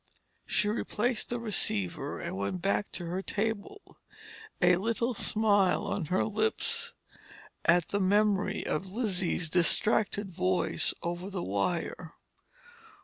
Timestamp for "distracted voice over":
9.47-11.29